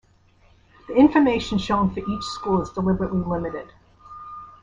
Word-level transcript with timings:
The 0.87 0.95
information 0.95 1.59
shown 1.59 1.91
for 1.93 1.99
each 1.99 2.23
school 2.23 2.59
is 2.63 2.71
deliberately 2.71 3.19
limited. 3.23 3.71